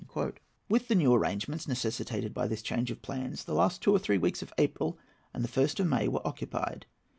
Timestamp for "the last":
3.43-3.83